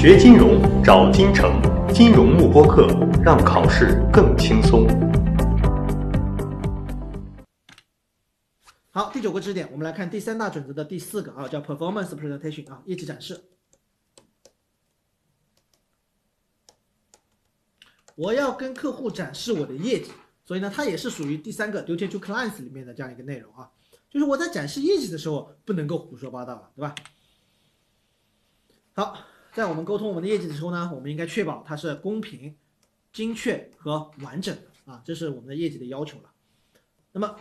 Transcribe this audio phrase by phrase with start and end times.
[0.00, 1.60] 学金融找金城，
[1.92, 2.86] 金融慕播课，
[3.20, 4.86] 让考试更轻松。
[8.92, 13.42] 好，第九个知识点，我们来看第三大准则的第四个啊，叫 performance presentation 啊，业绩展示。
[18.14, 20.12] 我要跟客户展示我的业绩，
[20.44, 23.68] 所以呢，它也是属于第三个 duty to clients 里面的这样一个内容啊，
[24.08, 26.94] 就是我在展示业绩的时候不能够胡说八道了，对吧？
[28.92, 29.18] 好，
[29.54, 32.56] 在我们沟通我们的业绩的时候呢，我们应该确保它是公平、
[33.12, 36.30] 精确和完整的啊，这是我们的业绩的要求了。
[37.10, 37.34] 那么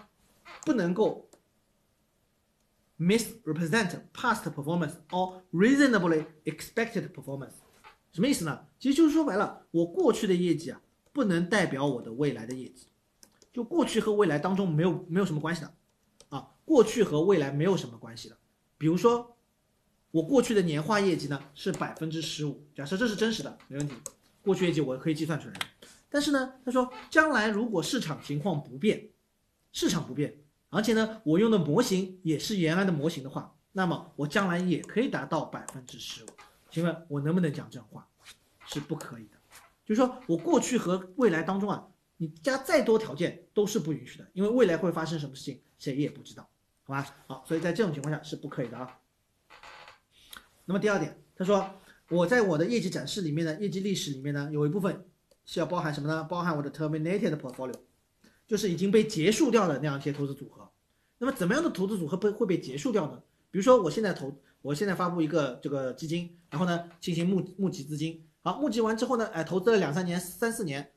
[0.66, 1.30] 不能够
[2.98, 7.54] misrepresent past performance or reasonably expected performance，
[8.12, 8.66] 什么意思呢？
[8.80, 10.82] 其实就是说白了，我过去的业绩啊，
[11.14, 12.88] 不能代表我的未来的业绩，
[13.54, 15.74] 就过去和未来当中没有没有什么关系的
[16.30, 18.38] 啊，过去和未来没有什么关系的，
[18.80, 19.37] 比如说。
[20.12, 23.94] 我过去的年化业绩呢是百分之十五，假设这是真实的，没问题。
[24.42, 25.54] 过去业绩我可以计算出来。
[26.10, 29.10] 但是呢，他说将来如果市场情况不变，
[29.74, 36.28] 市场不变，而且呢我用的模型也是原来的模型的话，那么我将来也可以达到百分之十五。
[36.72, 38.08] 请问，我能不能讲这种话？
[38.66, 39.38] 是不可以的。
[39.86, 46.50] 就是说我过去和未来当中啊，你加再多条件都是不允许的，因为未来会发生什么事情谁也不知道，
[46.84, 47.16] 好吧？
[47.28, 49.00] 好，所以在这种情况下是不可以的啊。
[50.68, 51.66] 那么第二点，他说
[52.10, 55.02] 我在我的业绩展示里面呢，业绩历史里面呢，有一部分
[55.46, 56.26] 是要包含什么呢？
[56.26, 57.74] 包含我的 terminated portfolio，
[58.46, 60.70] 就是已经被结束掉的那样一些投资组合。
[61.18, 63.24] 那么怎么样的投资组合被会被结束掉呢？
[63.50, 64.30] 比如说我现在投，
[64.62, 70.92] 我现在发布一个这个基金，然后呢进行募募集资金，好，募集完之后呢，哎，投资了两三年、三四年，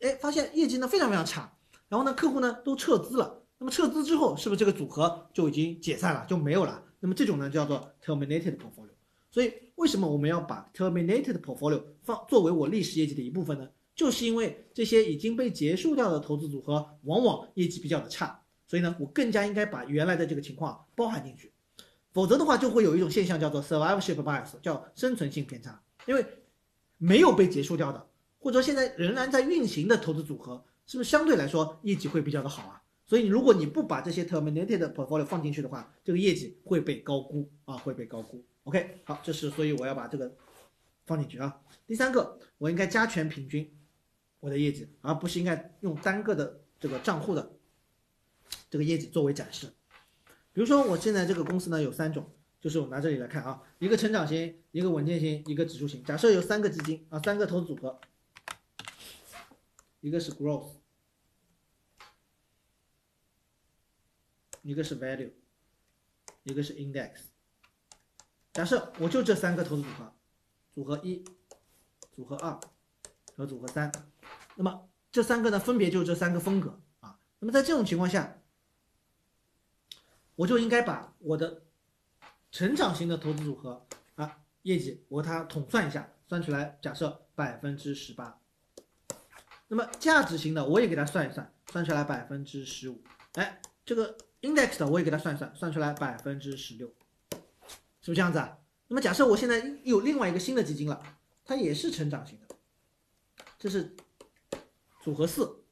[0.00, 1.56] 哎，发现业绩呢非常非常差，
[1.88, 3.40] 然后呢客户呢都撤资了。
[3.58, 6.82] 那么撤资之后，是不是这个组合就已经解散了，就没有了？
[6.98, 8.90] 那么这种呢叫做 terminated portfolio。
[9.32, 13.66] 所以，为什么我们要把 terminated portfolio 放作为我历史业绩的一部分呢？
[13.94, 21.50] 就是因为这些已经被结束掉的投资组合往往业绩比较的差，所以呢，我更加应该把原来的这个情况包含进去。
[22.12, 25.82] 否则的话，就会有一种现象叫做 survivorship bias，叫生存性偏差。
[26.06, 26.24] 因为
[26.98, 28.06] 没有被结束掉的，
[28.38, 32.82] 或者说现在仍然在运行的投资组合，是不是相对来说业绩会比较的好啊？
[33.06, 38.44] 所以，如果你不把这些 terminated portfolio 放进去的话，这个业绩会被高估啊，会被高估。
[38.64, 40.36] OK，好，这是所以我要把这个
[41.04, 41.60] 放进去啊。
[41.86, 43.76] 第三个，我应该加权平均
[44.38, 47.58] 我的业绩，而不是应该用单个的这个账户的
[48.70, 49.72] 这个业绩作为展示。
[50.52, 52.30] 比如说，我现在这个公司呢有三种，
[52.60, 56.04] 就是我拿这里来看啊，一个成长型，一个稳健型，一个指数型。
[56.04, 58.00] 假设有三个基金啊，三个投资组合，
[60.00, 60.74] 一个是 growth，
[64.62, 65.32] 一个是 value，
[66.44, 67.31] 一个是 index。
[68.52, 70.12] 假设我就这三个投资组合，
[70.70, 71.24] 组合一、
[72.14, 72.60] 组合二
[73.34, 73.90] 和组合三，
[74.56, 77.18] 那么这三个呢，分别就这三个风格啊。
[77.38, 78.42] 那么在这种情况下，
[80.36, 81.62] 我就应该把我的
[82.50, 83.86] 成长型的投资组合
[84.16, 88.38] 啊业绩，我和它统算一下，算出来假设百分之十八。
[89.68, 93.02] 那么价值型的我也给它算一算，算出来百分之十五。
[93.32, 96.92] 哎，这个 index 的我也给它算一算，算出来百分之十六。
[98.02, 98.58] 是不是这样子啊？
[98.88, 101.00] 那么假设我现在有另外一个新的基金了，
[101.44, 102.56] 它也是成长型的，
[103.58, 103.96] 这是
[105.00, 105.62] 组合四，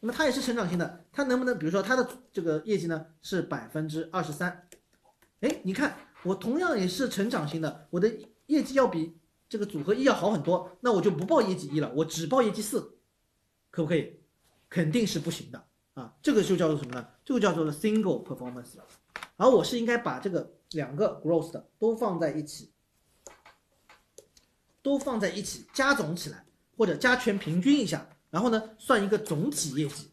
[0.00, 4.68] 那么它也是成长型的，它能不能比如说它的这个业绩呢是百分之二十三？
[5.40, 8.10] 哎，你看我同样也是成长型的，我的
[8.46, 12.96] 业绩要比这个组合一要好很多，那我就不报业绩一了，我只报业绩四，
[13.70, 14.20] 可不可以？
[14.70, 17.08] 肯定是不行的啊，这个就叫做什么呢？
[17.24, 18.86] 这个叫做 single performance 了，
[19.36, 20.54] 而我是应该把这个。
[20.76, 22.70] 两个 growth 的都放在一起，
[24.82, 26.44] 都放在一起加总起来，
[26.76, 30.10] 或者加权平均一下，然后呢算一个总体业绩，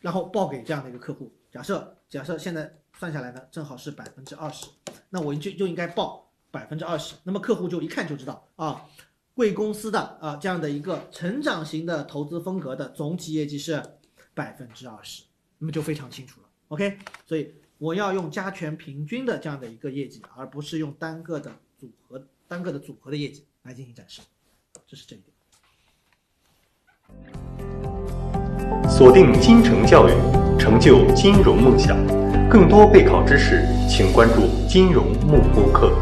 [0.00, 1.32] 然后报给这样的一个客户。
[1.50, 4.66] 假设假设现在算下来呢正好是百分之二十，
[5.10, 7.14] 那我就就应该报百分之二十。
[7.22, 8.84] 那么客户就一看就知道啊，
[9.34, 13.82] 贵公司的啊这样的一个成长型的投资风格的总体业绩是
[14.34, 15.22] 百分之二十，
[15.58, 16.48] 那么就非常清楚了。
[16.68, 17.54] OK，所以。
[17.78, 24.22] 我要用加权平均的这样的一个业绩，而不是用单个的组合、单个的组合的业绩来进行展示，
[24.86, 25.36] 这是这一点。
[28.88, 30.12] 锁定金城教育，
[30.58, 31.98] 成就金融梦想。
[32.48, 35.92] 更多备考知识，请关注金融慕播课。